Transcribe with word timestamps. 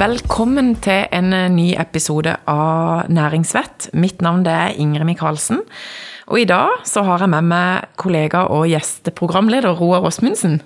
Velkommen 0.00 0.78
til 0.80 1.02
en 1.12 1.28
ny 1.52 1.74
episode 1.76 2.32
av 2.48 3.10
Næringsvett. 3.12 3.90
Mitt 3.92 4.22
navn 4.24 4.46
er 4.48 4.72
Ingrid 4.80 5.04
Michaelsen. 5.04 5.58
Og 6.32 6.38
i 6.40 6.46
dag 6.48 6.86
så 6.88 7.02
har 7.04 7.20
jeg 7.20 7.28
med 7.28 7.44
meg 7.50 7.90
kollega 8.00 8.46
og 8.48 8.64
gjesteprogramleder 8.70 9.76
Roar 9.76 10.06
Åsmundsen. 10.08 10.62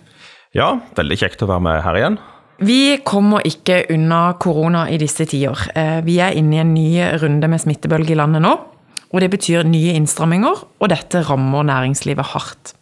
Ja, 0.55 0.69
veldig 0.95 1.19
kjekt 1.19 1.43
å 1.43 1.49
være 1.51 1.65
med 1.67 1.83
her 1.83 1.99
igjen. 1.99 2.21
Vi 2.63 3.01
kommer 3.03 3.43
ikke 3.43 3.81
unna 3.91 4.37
korona 4.39 4.85
i 4.87 5.01
disse 5.03 5.27
tider. 5.27 5.67
Eh, 5.75 5.99
Vi 6.07 6.21
er 6.23 6.39
inne 6.39 6.55
i 6.55 6.63
en 6.63 6.75
ny 6.75 7.19
runde 7.19 7.51
med 7.51 7.59
smittebølge 7.59 8.15
i 8.15 8.21
landet 8.21 8.45
nå. 8.47 8.55
Og 9.11 9.21
det 9.21 9.33
betyr 9.35 9.67
nye 9.67 9.99
innstramminger, 9.99 10.63
og 10.79 10.89
dette 10.95 11.27
rammer 11.27 11.67
næringslivet 11.67 12.31
hardt. 12.37 12.75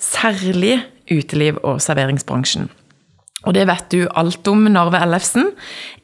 Særlig 0.00 0.80
uteliv- 1.10 1.60
og 1.62 1.80
serveringsbransjen. 1.80 2.70
Og 3.46 3.54
det 3.54 3.68
vet 3.68 3.86
du 3.94 4.00
alt 4.18 4.48
om, 4.50 4.64
Narve 4.72 4.98
Ellefsen, 5.04 5.52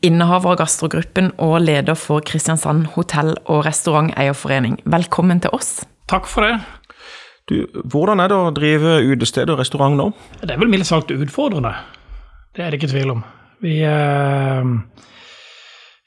innehaver 0.07 0.55
av 0.55 0.61
gastrogruppen 0.63 1.33
og 1.43 1.57
leder 1.65 1.99
for 1.99 2.23
Kristiansand 2.23 2.93
hotell- 2.95 3.35
og 3.51 3.65
restauranteierforening. 3.67 4.79
Velkommen 4.87 5.43
til 5.43 5.51
oss. 5.57 5.81
Takk 6.11 6.29
for 6.31 6.47
det. 6.47 6.61
Du, 7.51 7.57
hvordan 7.91 8.23
er 8.23 8.31
det 8.31 8.39
å 8.39 8.53
drive 8.57 9.01
utested 9.11 9.51
og 9.53 9.59
restaurant 9.61 9.99
nå? 9.99 10.07
Det 10.41 10.55
er 10.55 10.61
vel 10.63 10.71
mildt 10.73 10.89
sagt 10.89 11.11
utfordrende. 11.13 11.75
Det 12.55 12.63
er 12.63 12.71
det 12.71 12.79
ikke 12.79 12.93
tvil 12.95 13.17
om. 13.17 13.25
Vi 13.65 13.81
eh, 13.85 14.71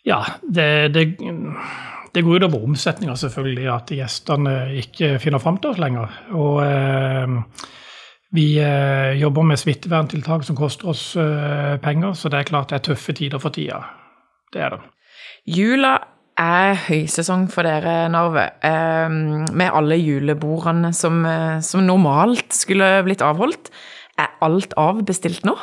Ja, 0.07 0.21
det, 0.47 0.69
det, 0.95 1.03
det 2.15 2.23
går 2.23 2.39
utover 2.39 2.63
omsetninga, 2.63 3.17
selvfølgelig, 3.19 3.67
at 3.73 3.91
gjestene 3.91 4.55
ikke 4.79 5.17
finner 5.21 5.43
fram 5.43 5.59
til 5.59 5.75
oss 5.75 5.81
lenger. 5.83 6.15
Og 6.39 6.63
eh, 6.63 7.35
vi 8.35 8.57
eh, 8.59 9.15
jobber 9.21 9.45
med 9.47 9.59
smitteverntiltak 9.59 10.43
som 10.43 10.57
koster 10.57 10.91
oss 10.91 11.15
eh, 11.15 11.77
penger, 11.83 12.13
så 12.13 12.31
det 12.31 12.41
er 12.41 12.49
klart 12.49 12.73
det 12.73 12.81
er 12.81 12.85
tøffe 12.89 13.15
tider 13.15 13.39
for 13.39 13.55
tida. 13.55 13.79
Det 14.53 14.63
er 14.63 14.75
det. 14.75 14.81
Jula 15.47 15.93
er 16.37 16.75
høysesong 16.87 17.47
for 17.51 17.65
dere, 17.65 18.09
Narve. 18.11 18.49
Eh, 18.67 19.07
med 19.55 19.71
alle 19.71 19.97
julebordene 20.01 20.91
som, 20.93 21.23
eh, 21.25 21.59
som 21.63 21.85
normalt 21.87 22.53
skulle 22.53 22.91
blitt 23.07 23.23
avholdt. 23.25 23.71
Er 24.19 24.35
alt 24.41 24.75
avbestilt 24.77 25.45
nå? 25.47 25.55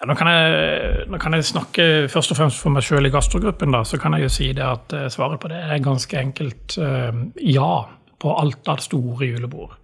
Ja, 0.00 0.06
nå, 0.08 0.14
kan 0.16 0.30
jeg, 0.32 1.08
nå 1.12 1.18
kan 1.20 1.36
jeg 1.36 1.44
snakke 1.44 1.86
først 2.08 2.32
og 2.32 2.38
fremst 2.38 2.62
for 2.62 2.72
meg 2.72 2.86
sjøl 2.86 3.04
i 3.04 3.12
gastrogruppen. 3.12 3.74
da, 3.74 3.82
Så 3.84 3.98
kan 4.00 4.14
jeg 4.16 4.24
jo 4.24 4.32
si 4.32 4.52
det 4.56 4.64
at 4.64 4.94
eh, 4.96 5.10
svaret 5.12 5.40
på 5.42 5.50
det 5.52 5.58
er 5.60 5.82
ganske 5.84 6.16
enkelt 6.16 6.78
eh, 6.80 7.12
ja 7.50 7.72
på 8.20 8.32
alt 8.36 8.68
av 8.68 8.80
store 8.80 9.28
julebord. 9.28 9.76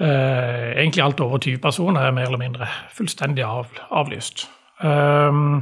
Eh, 0.00 0.70
egentlig 0.80 1.02
alt 1.04 1.20
over 1.20 1.38
20 1.42 1.58
personer 1.60 2.06
er 2.08 2.14
mer 2.16 2.30
eller 2.30 2.40
mindre 2.40 2.68
fullstendig 2.96 3.44
av, 3.44 3.68
avlyst. 3.92 4.46
Um, 4.80 5.58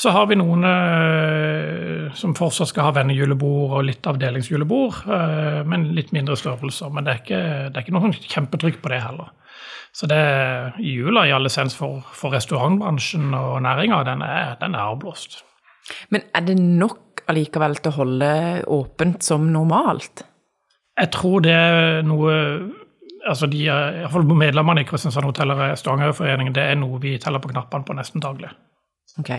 så 0.00 0.10
har 0.10 0.26
vi 0.26 0.38
noen 0.40 0.64
eh, 0.66 2.06
som 2.18 2.32
fortsatt 2.34 2.70
skal 2.72 2.88
ha 2.88 2.94
vennejulebord 2.96 3.76
og 3.78 3.84
litt 3.86 4.06
avdelingsjulebord, 4.10 5.02
eh, 5.06 5.60
men 5.70 5.90
litt 5.94 6.10
mindre 6.16 6.34
størrelser. 6.40 6.90
Men 6.94 7.06
det 7.06 7.12
er 7.14 7.20
ikke, 7.22 7.42
det 7.70 7.76
er 7.78 7.84
ikke 7.84 7.94
noe 7.98 8.10
kjempetrykk 8.16 8.80
på 8.82 8.92
det 8.94 9.02
heller. 9.04 9.30
Så 9.94 10.06
det, 10.10 10.20
jula 10.86 11.24
i 11.26 11.34
alle 11.34 11.50
sens 11.50 11.74
for, 11.78 12.00
for 12.14 12.34
restaurantbransjen 12.34 13.30
og 13.34 13.60
næringa, 13.66 14.02
den, 14.06 14.22
er- 14.26 14.56
den 14.60 14.74
er 14.78 14.88
avblåst. 14.92 15.40
Men 16.14 16.22
er 16.34 16.44
det 16.46 16.58
nok 16.58 17.24
allikevel 17.30 17.74
til 17.82 17.90
å 17.92 17.96
holde 18.00 18.32
åpent 18.70 19.26
som 19.26 19.48
normalt? 19.54 20.24
Jeg 21.00 21.10
tror 21.14 21.42
det 21.44 21.54
er 21.54 22.02
noe 22.06 22.34
altså 23.28 23.48
de, 23.50 23.64
iallfall 23.66 23.94
i 23.96 24.02
hvert 24.04 24.14
fall 24.14 24.40
Medlemmene 24.42 24.84
i 24.84 24.88
Kristiansand 24.88 25.28
hotell- 25.28 25.54
og 25.54 25.62
restauranteierforening 25.62 26.52
det 26.56 26.66
er 26.72 26.78
noe 26.80 27.00
vi 27.02 27.16
teller 27.22 27.42
på 27.42 27.52
knappene 27.52 27.86
på 27.86 27.96
nesten 27.98 28.22
daglig. 28.24 28.50
Ok. 29.18 29.30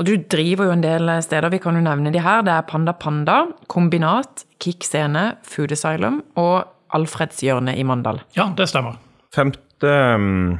Og 0.00 0.06
du 0.08 0.14
driver 0.32 0.70
jo 0.70 0.74
en 0.74 0.82
del 0.84 1.10
steder, 1.22 1.52
vi 1.52 1.60
kan 1.62 1.76
jo 1.76 1.82
nevne 1.84 2.12
de 2.12 2.22
her. 2.24 2.40
Det 2.46 2.54
er 2.54 2.66
Panda 2.68 2.94
Panda, 2.96 3.42
Kombinat, 3.68 4.46
Kick 4.58 4.86
Scene, 4.86 5.36
Food 5.44 5.74
Asylum 5.76 6.22
og 6.40 6.64
Alfredshjørnet 6.96 7.78
i 7.78 7.84
Mandal. 7.86 8.22
Ja, 8.36 8.48
det 8.56 8.70
stemmer. 8.70 8.96
5. 9.36 9.52
um, 9.86 10.58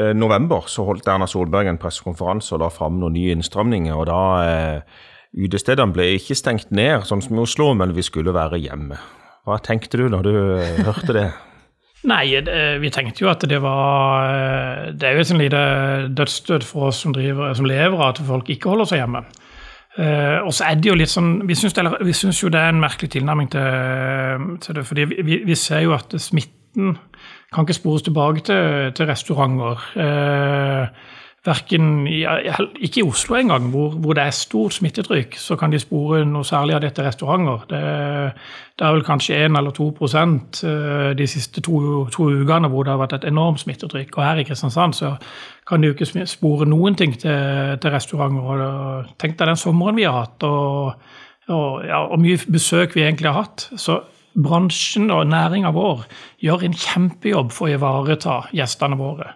eh, 0.00 0.14
november 0.16 0.66
så 0.66 0.86
holdt 0.88 1.06
Erna 1.08 1.28
Solberg 1.30 1.68
en 1.70 1.78
pressekonferanse 1.78 2.56
og 2.56 2.64
la 2.64 2.70
fram 2.72 2.98
noen 3.00 3.14
nye 3.14 3.36
innstramninger. 3.36 3.94
og 3.94 4.08
da 4.10 4.22
eh, 4.46 5.04
Utestedene 5.36 5.92
ble 5.92 6.14
ikke 6.16 6.36
stengt 6.38 6.70
ned, 6.72 7.02
sånn 7.04 7.20
som 7.20 7.36
i 7.36 7.42
Oslo, 7.42 7.74
men 7.76 7.92
vi 7.92 8.00
skulle 8.06 8.32
være 8.32 8.56
hjemme. 8.62 8.96
Hva 9.44 9.58
tenkte 9.60 10.00
du 10.00 10.06
da 10.08 10.22
du 10.24 10.32
eh, 10.56 10.80
hørte 10.86 11.12
det? 11.12 11.26
Nei, 12.04 12.40
det, 12.44 12.80
vi 12.82 12.90
tenkte 12.92 13.24
jo 13.24 13.30
at 13.32 13.42
det 13.48 13.56
var 13.64 14.28
eh, 14.28 14.92
Det 14.94 15.08
er 15.08 15.16
jo 15.16 15.22
et 15.24 15.30
sånn 15.30 15.40
lite 15.40 15.62
dødsstøt 16.14 16.66
for 16.66 16.90
oss 16.90 17.00
som, 17.02 17.14
driver, 17.16 17.54
som 17.56 17.66
lever 17.66 17.96
av 17.96 18.12
at 18.12 18.20
folk 18.26 18.50
ikke 18.52 18.70
holder 18.70 18.90
seg 18.90 19.00
hjemme. 19.02 19.24
Eh, 19.96 20.38
og 20.44 20.52
så 20.54 20.68
er 20.68 20.76
det 20.76 20.90
jo 20.90 20.96
litt 20.98 21.08
sånn 21.08 21.38
Vi 21.48 21.56
syns, 21.56 22.42
jo 22.42 22.50
det 22.52 22.60
er 22.60 22.74
en 22.74 22.82
merkelig 22.82 23.14
tilnærming 23.14 23.48
til, 23.54 24.50
til 24.60 24.76
det. 24.76 24.84
fordi 24.86 25.06
vi, 25.16 25.40
vi 25.48 25.56
ser 25.56 25.86
jo 25.86 25.96
at 25.96 26.12
smitten 26.20 26.98
kan 27.54 27.64
ikke 27.64 27.78
spores 27.78 28.04
tilbake 28.04 28.42
til, 28.44 28.92
til 28.92 29.08
restauranter. 29.08 29.86
Eh, 29.96 31.14
Verken 31.46 32.06
i, 32.10 32.24
ikke 32.82 33.00
i 33.00 33.04
Oslo 33.06 33.36
engang, 33.38 33.68
hvor, 33.70 33.92
hvor 34.02 34.16
det 34.18 34.24
er 34.24 34.34
stort 34.34 34.74
smittetrykk, 34.74 35.36
så 35.38 35.56
kan 35.56 35.70
de 35.70 35.78
spore 35.78 36.24
noe 36.26 36.44
særlig 36.44 36.74
av 36.74 36.82
dette 36.82 37.04
restauranter. 37.06 37.66
Det, 37.70 37.82
det 38.78 38.86
er 38.86 38.96
vel 38.96 39.04
kanskje 39.06 39.38
1 39.46 39.58
eller 39.60 39.74
2 39.76 39.86
prosent 39.96 40.62
eh, 40.66 41.12
de 41.18 41.28
siste 41.30 41.62
to, 41.62 41.78
to 42.12 42.26
ukene 42.42 42.70
hvor 42.72 42.84
det 42.84 42.92
har 42.92 43.02
vært 43.04 43.14
et 43.20 43.28
enormt 43.30 43.62
smittetrykk. 43.62 44.18
Og 44.18 44.26
her 44.26 44.42
i 44.42 44.48
Kristiansand 44.48 44.98
så 44.98 45.14
kan 45.68 45.80
de 45.80 45.92
jo 45.92 45.96
ikke 45.96 46.26
spore 46.26 46.66
noen 46.68 46.98
ting 46.98 47.14
til, 47.14 47.78
til 47.78 47.94
restauranter. 47.94 48.66
Og 48.66 49.14
Tenk 49.22 49.38
deg 49.38 49.52
den 49.52 49.62
sommeren 49.62 49.96
vi 49.96 50.08
har 50.08 50.18
hatt, 50.24 50.42
og, 50.44 51.08
og, 51.48 51.86
ja, 51.86 52.02
mye 52.18 52.42
besøk 52.50 52.98
vi 52.98 53.06
egentlig 53.06 53.30
har 53.30 53.46
hatt. 53.46 53.70
Så 53.78 54.00
bransjen 54.36 55.10
og 55.14 55.26
næringa 55.30 55.72
vår 55.72 56.04
gjør 56.44 56.66
en 56.66 56.76
kjempejobb 56.76 57.54
for 57.54 57.70
å 57.70 57.76
ivareta 57.78 58.40
gjestene 58.56 58.98
våre. 59.00 59.32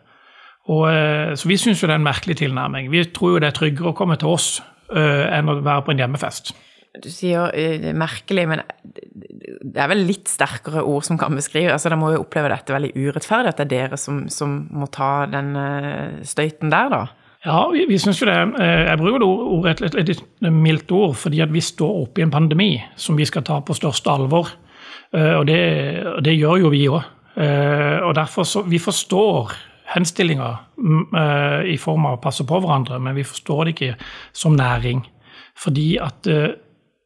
Og, 0.68 0.86
eh, 0.90 1.34
så 1.38 1.48
vi 1.48 1.58
syns 1.60 1.80
jo 1.80 1.88
det 1.88 1.96
er 1.96 2.02
en 2.02 2.08
merkelig 2.08 2.40
tilnærming. 2.42 2.90
Vi 2.92 3.04
tror 3.14 3.36
jo 3.36 3.42
det 3.42 3.50
er 3.50 3.56
tryggere 3.56 3.92
å 3.92 3.96
komme 3.96 4.18
til 4.20 4.34
oss 4.34 4.58
uh, 4.92 5.30
enn 5.32 5.48
å 5.48 5.60
være 5.64 5.86
på 5.86 5.94
en 5.94 6.02
hjemmefest. 6.02 6.52
Du 7.00 7.06
sier 7.12 7.52
eh, 7.54 7.92
merkelig, 7.94 8.44
men 8.50 8.64
det 8.82 9.78
er 9.78 9.88
vel 9.92 10.02
litt 10.08 10.28
sterkere 10.28 10.82
ord 10.82 11.06
som 11.06 11.18
kan 11.20 11.36
beskrive 11.38 11.70
altså 11.70 11.86
Dere 11.86 12.00
må 12.00 12.08
jo 12.10 12.24
oppleve 12.24 12.50
dette 12.50 12.74
veldig 12.74 12.90
urettferdig, 12.96 13.52
at 13.52 13.60
det 13.60 13.66
er 13.68 13.70
dere 13.70 13.98
som, 14.00 14.24
som 14.32 14.56
må 14.74 14.90
ta 14.92 15.28
den 15.30 15.54
uh, 15.54 16.20
støyten 16.26 16.72
der, 16.74 16.90
da? 16.92 17.02
Ja, 17.46 17.62
vi, 17.72 17.86
vi 17.88 17.96
syns 18.02 18.18
jo 18.20 18.26
det. 18.28 18.36
Jeg 18.60 18.98
bruker 19.00 19.22
det 19.22 19.28
ord, 19.30 19.44
ord, 19.54 19.68
et, 19.70 19.80
et, 19.86 19.94
et, 20.02 20.10
et 20.44 20.52
mildt 20.52 20.90
ord, 20.92 21.14
fordi 21.16 21.38
at 21.40 21.54
vi 21.54 21.62
står 21.64 22.02
oppe 22.02 22.20
i 22.20 22.26
en 22.26 22.34
pandemi 22.34 22.74
som 23.00 23.16
vi 23.16 23.24
skal 23.24 23.46
ta 23.48 23.62
på 23.64 23.78
største 23.78 24.12
alvor. 24.12 24.50
Og 25.16 25.46
det, 25.48 25.62
det 26.26 26.34
gjør 26.36 26.60
jo 26.60 26.72
vi 26.74 26.82
òg. 26.92 27.00
Og 28.04 28.12
derfor 28.18 28.44
så 28.44 28.60
Vi 28.68 28.76
forstår 28.76 29.54
henstillinga 29.94 30.50
mm, 30.78 31.04
eh, 31.16 31.72
i 31.74 31.78
form 31.78 32.06
av 32.08 32.18
å 32.18 32.22
passe 32.22 32.46
på 32.46 32.60
hverandre, 32.62 33.00
men 33.02 33.16
vi 33.18 33.26
forstår 33.26 33.64
det 33.64 33.76
ikke 33.76 33.94
som 34.36 34.56
næring. 34.58 35.04
Fordi 35.58 35.88
at 36.02 36.28
eh, 36.30 36.52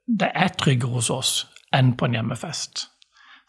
det 0.07 0.31
er 0.35 0.53
tryggere 0.61 0.99
hos 0.99 1.11
oss 1.13 1.33
enn 1.75 1.95
på 1.99 2.09
en 2.09 2.19
hjemmefest. 2.19 2.89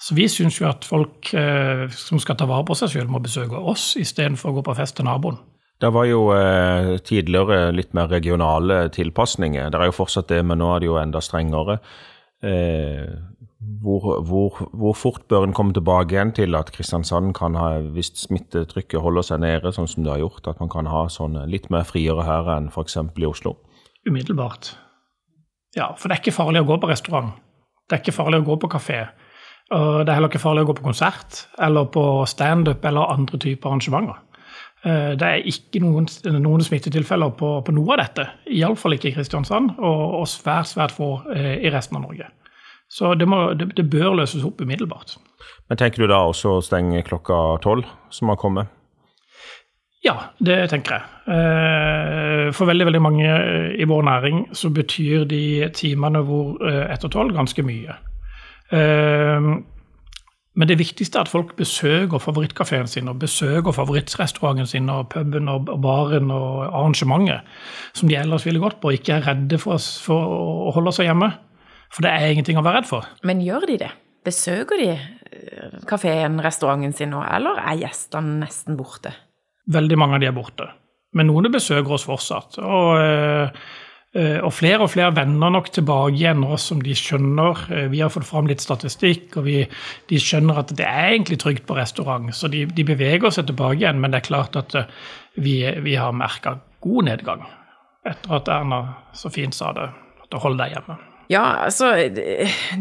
Så 0.01 0.15
vi 0.17 0.27
syns 0.31 0.59
jo 0.59 0.67
at 0.69 0.87
folk 0.87 1.31
eh, 1.37 1.85
som 1.91 2.19
skal 2.21 2.39
ta 2.39 2.47
vare 2.49 2.67
på 2.67 2.77
seg 2.77 2.93
sjøl, 2.93 3.11
må 3.11 3.21
besøke 3.23 3.59
oss 3.59 3.93
istedenfor 3.99 4.51
å 4.51 4.57
gå 4.57 4.65
på 4.69 4.77
fest 4.79 4.97
til 4.97 5.07
naboen. 5.07 5.37
Det 5.83 5.89
var 5.91 6.05
jo 6.07 6.29
tidligere 7.03 7.73
litt 7.75 7.89
mer 7.97 8.07
regionale 8.07 8.85
tilpasninger. 8.95 9.67
Det 9.67 9.79
er 9.79 9.89
jo 9.89 9.97
fortsatt 9.97 10.29
det, 10.31 10.37
men 10.47 10.61
nå 10.61 10.69
er 10.71 10.79
det 10.79 10.87
jo 10.87 10.95
enda 11.01 11.19
strengere. 11.19 11.81
Eh, 12.45 13.11
hvor, 13.81 14.21
hvor, 14.25 14.61
hvor 14.73 14.93
fort 14.97 15.27
bør 15.29 15.45
en 15.47 15.53
komme 15.53 15.73
tilbake 15.73 16.15
igjen 16.15 16.33
til 16.37 16.57
at 16.57 16.71
Kristiansand 16.75 17.33
kan 17.37 17.57
ha, 17.59 17.79
hvis 17.95 18.11
smittetrykket 18.23 19.01
holder 19.01 19.25
seg 19.27 19.41
nede, 19.43 19.73
sånn 19.75 19.89
som 19.89 20.05
det 20.05 20.13
har 20.13 20.23
gjort, 20.23 20.47
at 20.51 20.61
man 20.63 20.71
kan 20.73 20.89
ha 20.91 21.05
sånn 21.11 21.37
litt 21.51 21.69
mer 21.73 21.85
friere 21.87 22.25
her 22.27 22.49
enn 22.57 22.71
f.eks. 22.73 22.97
i 22.97 23.29
Oslo? 23.29 23.57
Umiddelbart. 24.05 24.75
Ja, 25.75 25.91
for 25.97 26.07
det 26.07 26.17
er 26.17 26.23
ikke 26.23 26.37
farlig 26.37 26.63
å 26.63 26.69
gå 26.69 26.79
på 26.81 26.89
restaurant. 26.91 27.35
Det 27.85 27.97
er 27.97 28.03
ikke 28.03 28.15
farlig 28.15 28.41
å 28.41 28.47
gå 28.47 28.59
på 28.61 28.71
kafé. 28.71 29.01
Det 29.69 30.05
er 30.05 30.13
heller 30.13 30.29
ikke 30.29 30.43
farlig 30.43 30.63
å 30.65 30.69
gå 30.69 30.75
på 30.77 30.85
konsert 30.85 31.47
eller 31.61 31.87
på 31.89 32.03
standup 32.29 32.85
eller 32.85 33.11
andre 33.15 33.39
typer 33.41 33.71
arrangementer. 33.71 34.21
Eh, 34.85 35.11
Det 35.17 35.27
er 35.27 35.47
ikke 35.49 35.81
noen, 35.81 36.07
noen 36.37 36.61
smittetilfeller 36.61 37.33
på, 37.39 37.51
på 37.65 37.73
noe 37.73 37.95
av 37.95 38.03
dette. 38.03 38.27
Iallfall 38.53 38.97
ikke 38.97 39.09
i 39.09 39.15
Kristiansand, 39.15 39.73
og, 39.79 40.03
og 40.21 40.27
svært, 40.29 40.69
svært 40.69 40.93
få 40.93 41.09
eh, 41.33 41.55
i 41.65 41.71
resten 41.73 41.97
av 41.97 42.05
Norge. 42.05 42.29
Så 42.95 43.11
det, 43.19 43.27
må, 43.27 43.49
det, 43.59 43.73
det 43.75 43.89
bør 43.91 44.15
løses 44.21 44.45
opp 44.47 44.61
umiddelbart. 44.63 45.17
Men 45.67 45.79
tenker 45.81 46.05
du 46.05 46.11
da 46.11 46.21
også 46.29 46.57
å 46.57 46.63
stenge 46.63 47.03
klokka 47.03 47.57
tolv, 47.65 47.87
som 48.13 48.31
har 48.31 48.39
kommet? 48.39 48.71
Ja, 50.05 50.15
det 50.37 50.69
tenker 50.69 50.99
jeg. 50.99 51.03
Eh, 51.33 52.51
For 52.53 52.69
veldig 52.69 52.85
veldig 52.85 53.01
mange 53.01 53.25
eh, 53.25 53.71
i 53.81 53.87
vår 53.89 54.03
næring 54.05 54.43
så 54.53 54.69
betyr 54.69 55.25
de 55.29 55.69
timene 55.73 56.21
hvor 56.27 56.59
eh, 56.61 56.83
etter 56.93 57.09
tolv 57.11 57.33
ganske 57.35 57.65
mye. 57.65 58.01
Men 60.55 60.69
det 60.69 60.77
viktigste 60.79 61.19
er 61.19 61.27
at 61.27 61.29
folk 61.29 61.51
besøker 61.59 62.17
favorittkafeen 62.17 62.87
sin, 62.89 63.11
og 63.11 63.19
besøker 63.21 63.75
favorittrestauranten 63.75 64.65
sin, 64.65 64.89
og 64.89 65.11
puben 65.11 65.51
og 65.51 65.67
baren 65.83 66.31
og 66.33 66.63
arrangementet 66.71 67.45
som 67.93 68.09
de 68.09 68.17
ellers 68.17 68.47
ville 68.47 68.63
gått 68.63 68.79
på, 68.81 68.89
og 68.89 68.97
ikke 68.97 69.19
er 69.19 69.27
redde 69.27 69.59
for 69.61 69.77
å 70.15 70.73
holde 70.73 70.95
seg 70.95 71.11
hjemme. 71.11 71.29
For 71.95 72.05
det 72.05 72.11
er 72.11 72.33
ingenting 72.33 72.59
å 72.59 72.65
være 72.65 72.81
redd 72.81 72.89
for. 72.89 73.07
Men 73.27 73.43
gjør 73.43 73.69
de 73.71 73.79
det? 73.85 73.91
Besøker 74.25 74.81
de 74.81 74.89
eh, 74.95 75.79
kafeen, 75.87 76.41
restauranten 76.43 76.95
sin 76.97 77.13
nå, 77.13 77.21
eller 77.23 77.61
er 77.61 77.79
gjestene 77.85 78.41
nesten 78.43 78.77
borte? 78.79 79.13
Veldig 79.71 79.97
mange 79.97 80.17
av 80.17 80.23
de 80.23 80.29
er 80.29 80.35
borte. 80.35 80.67
Men 81.15 81.29
noen 81.31 81.47
besøker 81.53 81.95
oss 81.95 82.07
fortsatt. 82.09 82.59
Og 82.59 82.97
øh, 82.99 83.65
Eh, 84.15 84.37
og 84.39 84.53
flere 84.55 84.85
og 84.85 84.93
flere 84.93 85.11
vender 85.11 85.51
nok 85.51 85.73
tilbake 85.75 86.15
igjen 86.15 86.39
nå 86.39 86.55
som 86.61 86.79
de 86.79 86.93
skjønner 86.95 87.65
eh, 87.67 87.87
Vi 87.91 87.99
har 87.99 88.13
fått 88.13 88.27
fram 88.29 88.47
litt 88.47 88.63
statistikk, 88.63 89.35
og 89.35 89.43
vi, 89.43 89.57
de 90.07 90.19
skjønner 90.21 90.61
at 90.61 90.71
det 90.79 90.85
er 90.87 91.09
egentlig 91.17 91.41
trygt 91.43 91.65
på 91.67 91.75
restaurant. 91.75 92.29
Så 92.31 92.47
de, 92.53 92.63
de 92.77 92.85
beveger 92.87 93.33
seg 93.35 93.49
tilbake 93.49 93.81
igjen, 93.81 93.99
men 93.99 94.15
det 94.15 94.21
er 94.21 94.29
klart 94.29 94.55
at 94.61 94.77
eh, 94.79 94.87
vi, 95.35 95.57
vi 95.83 95.97
har 95.99 96.15
merka 96.15 96.55
god 96.85 97.09
nedgang 97.09 97.43
etter 98.07 98.37
at 98.37 98.49
Erna 98.53 98.79
så 99.17 99.31
fint 99.33 99.57
sa 99.57 99.73
det, 99.75 99.89
at 100.23 100.39
hold 100.39 100.61
deg 100.61 100.77
hjemme. 100.77 100.95
Ja, 101.29 101.43
altså 101.65 101.91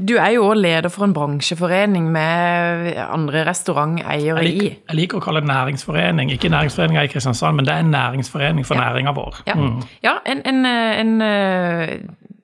Du 0.09 0.17
er 0.19 0.35
jo 0.35 0.49
òg 0.51 0.59
leder 0.61 0.91
for 0.93 1.07
en 1.07 1.15
bransjeforening 1.17 2.11
med 2.13 2.93
andre 3.05 3.45
restauranteiere 3.49 4.45
i. 4.45 4.67
Jeg 4.75 4.99
liker 4.99 5.21
å 5.21 5.25
kalle 5.25 5.41
det 5.45 5.51
næringsforening. 5.51 6.33
Ikke 6.35 6.53
næringsforeninga 6.53 7.07
i 7.07 7.13
Kristiansand, 7.13 7.57
men 7.61 7.69
det 7.69 7.75
er 7.75 7.87
en 7.87 7.95
næringsforening 7.95 8.67
for 8.69 8.77
ja. 8.79 8.89
næringa 8.89 9.15
vår. 9.17 9.41
Ja, 9.49 9.57
mm. 9.57 9.81
ja 10.05 10.19
en, 10.29 10.45
en, 10.45 10.67
en, 10.67 11.15
en 11.23 11.25
uh, 11.25 12.37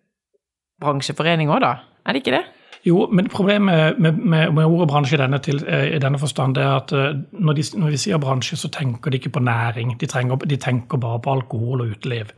bransjeforening 0.80 1.52
òg, 1.52 1.60
da? 1.66 1.74
Er 2.06 2.16
det 2.16 2.24
ikke 2.24 2.38
det? 2.38 2.46
Jo, 2.86 3.08
men 3.12 3.28
problemet 3.28 3.98
med, 3.98 4.12
med, 4.12 4.52
med 4.52 4.64
ordet 4.64 4.88
bransje 4.88 5.16
i 5.16 5.20
denne, 5.20 5.38
til, 5.44 5.60
eh, 5.68 5.96
i 5.96 5.98
denne, 6.00 6.18
forstand 6.18 6.56
er 6.56 6.70
at 6.78 6.92
eh, 6.96 7.18
når 7.32 7.58
de, 7.58 7.64
når 7.76 7.92
vi 7.92 8.00
sier 8.00 8.20
bransje, 8.22 8.56
så 8.56 8.70
tenker 8.72 9.12
de 9.12 9.20
ikke 9.20 9.34
på 9.34 9.42
næring. 9.44 9.92
De, 10.00 10.08
trenger, 10.08 10.40
de, 10.48 10.56
tenker 10.56 11.00
bare 11.00 11.20
på 11.20 11.34
alkohol 11.34 11.84
og 11.84 11.92
uteliv. 11.92 12.32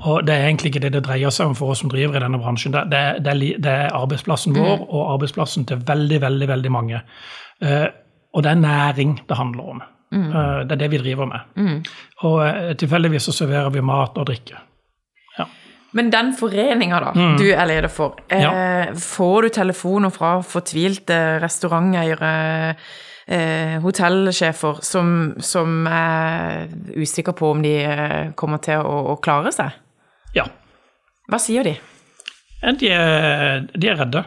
Og 0.00 0.24
det 0.26 0.34
er 0.34 0.48
egentlig 0.48 0.72
ikke 0.72 0.84
det 0.86 0.94
det 0.96 1.04
dreier 1.04 1.34
seg 1.34 1.52
om 1.52 1.58
for 1.58 1.74
oss 1.74 1.84
som 1.84 1.92
driver 1.92 2.16
i 2.16 2.24
denne 2.24 2.40
bransjen. 2.40 2.72
Det, 2.72 2.86
det, 2.92 3.04
det, 3.26 3.36
det 3.64 3.76
er 3.84 3.92
arbeidsplassen 3.92 4.56
vår 4.56 4.76
mm. 4.80 4.88
og 4.88 5.12
arbeidsplassen 5.18 5.68
til 5.68 5.84
veldig, 5.86 6.20
veldig, 6.24 6.48
veldig 6.48 6.72
mange. 6.72 7.04
Uh, 7.64 7.86
og 8.34 8.42
det 8.42 8.50
er 8.50 8.64
næring 8.64 9.18
det 9.28 9.36
handler 9.36 9.74
om. 9.74 9.82
Mm. 10.14 10.30
Det 10.68 10.72
er 10.72 10.78
det 10.78 10.90
vi 10.90 10.98
driver 10.98 11.26
med. 11.26 11.54
Mm. 11.56 11.78
Og 12.26 12.78
tilfeldigvis 12.78 13.28
så 13.28 13.32
serverer 13.32 13.70
vi 13.74 13.82
mat 13.82 14.18
og 14.18 14.26
drikke. 14.26 14.58
Men 15.94 16.10
den 16.10 16.32
foreninga 16.34 17.00
da, 17.04 17.14
mm. 17.14 17.34
du 17.38 17.46
er 17.52 17.66
leder 17.70 17.90
for, 17.92 18.18
eh, 18.28 18.42
ja. 18.42 18.52
får 18.98 19.46
du 19.46 19.54
telefoner 19.54 20.10
fra 20.14 20.36
fortvilte 20.42 21.18
restauranteiere, 21.42 22.32
eh, 23.26 23.76
hotellsjefer, 23.84 24.82
som, 24.82 25.34
som, 25.38 25.86
er 25.86 26.66
usikre 26.98 27.34
på 27.38 27.52
om 27.54 27.62
de 27.62 27.76
eh, 27.86 28.32
kommer 28.34 28.62
til 28.64 28.82
å, 28.82 29.00
å, 29.14 29.18
klare 29.22 29.54
seg? 29.54 29.76
Ja. 30.34 30.48
Hva 31.30 31.40
sier 31.40 31.66
de? 31.66 31.76
De 32.80 32.90
er, 32.90 33.68
de 33.76 33.92
er 33.92 34.00
redde. 34.00 34.24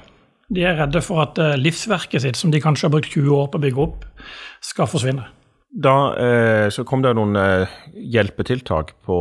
De 0.53 0.63
er 0.63 0.77
redde 0.79 1.01
for 1.03 1.25
at 1.25 1.39
eh, 1.41 1.57
livsverket 1.59 2.23
sitt, 2.23 2.39
som 2.39 2.53
de 2.53 2.61
kanskje 2.63 2.87
har 2.87 2.93
brukt 2.95 3.11
20 3.11 3.33
år 3.35 3.49
på 3.51 3.59
å 3.59 3.65
bygge 3.65 3.83
opp, 3.83 4.05
skal 4.63 4.87
forsvinne. 4.87 5.25
Da 5.67 5.95
eh, 6.15 6.67
så 6.71 6.85
kom 6.87 7.03
det 7.03 7.11
noen 7.17 7.35
eh, 7.35 7.75
hjelpetiltak 8.15 8.95
på 9.05 9.17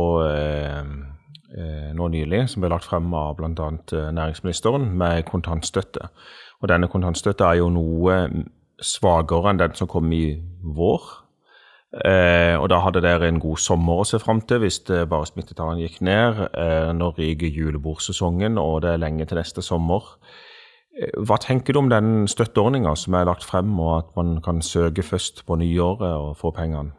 nå 1.95 2.07
nylig, 2.11 2.43
som 2.51 2.63
ble 2.63 2.71
lagt 2.73 2.89
frem 2.89 3.07
av 3.15 3.37
bl.a. 3.37 3.69
Eh, 3.93 4.09
næringsministeren, 4.15 4.89
med 4.99 5.23
kontantstøtte. 5.29 6.09
Og 6.61 6.71
denne 6.71 6.89
kontantstøtta 6.91 7.51
er 7.51 7.61
jo 7.61 7.69
noe 7.71 8.17
svakere 8.83 9.53
enn 9.53 9.61
den 9.61 9.77
som 9.77 9.89
kom 9.89 10.11
i 10.13 10.37
vår. 10.61 11.07
Eh, 11.95 12.53
og 12.59 12.67
da 12.67 12.81
hadde 12.83 13.01
dere 13.05 13.29
en 13.29 13.39
god 13.39 13.61
sommer 13.63 14.01
å 14.01 14.05
se 14.05 14.19
fram 14.19 14.41
til 14.43 14.59
hvis 14.59 14.81
bare 14.89 15.29
smittetallene 15.29 15.85
gikk 15.85 16.01
ned. 16.05 16.43
Eh, 16.51 16.91
nå 16.97 17.13
ryker 17.15 17.53
julebordsesongen, 17.53 18.59
og 18.59 18.81
det 18.83 18.93
er 18.93 19.03
lenge 19.05 19.25
til 19.29 19.39
neste 19.39 19.63
sommer. 19.65 20.17
Eh, 20.97 21.13
hva 21.15 21.39
tenker 21.41 21.73
du 21.73 21.81
om 21.81 21.91
den 21.91 22.27
støtteordninga 22.29 22.95
som 22.99 23.15
er 23.17 23.29
lagt 23.29 23.47
frem, 23.47 23.71
og 23.79 23.97
at 24.01 24.15
man 24.19 24.41
kan 24.43 24.61
søke 24.61 25.05
først 25.05 25.45
på 25.47 25.59
nyåret 25.61 26.11
og 26.11 26.35
få 26.37 26.51
pengene? 26.51 26.91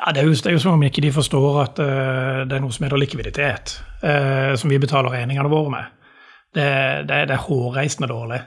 Ja, 0.00 0.12
det 0.12 0.22
er, 0.22 0.28
jo, 0.30 0.32
det 0.32 0.46
er, 0.46 0.54
jo, 0.56 0.60
som 0.62 0.78
om 0.78 0.82
ikke 0.86 1.02
de 1.04 1.10
forstår 1.12 1.56
at 1.60 1.80
uh, 1.82 2.38
det 2.48 2.56
er 2.56 2.62
noe 2.64 2.72
som 2.72 2.86
heter 2.86 3.00
likviditet, 3.00 3.74
uh, 4.00 4.54
som 4.56 4.72
vi 4.72 4.78
betaler 4.80 5.12
regningene 5.12 5.50
våre 5.52 5.72
med. 5.74 5.90
Det, 6.56 6.70
det, 7.10 7.18
det 7.28 7.36
er 7.36 7.44
hårreisende 7.44 8.08
dårlig. 8.08 8.40